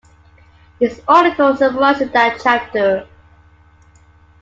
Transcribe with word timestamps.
This 0.79 0.99
article 1.07 1.55
summarizes 1.55 2.09
that 2.13 2.39
chapter. 2.41 3.07